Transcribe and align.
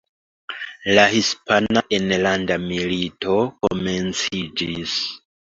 La 0.99 1.03
Hispana 1.15 1.83
Enlanda 1.99 2.57
Milito 2.65 3.37
komenciĝis. 3.67 4.99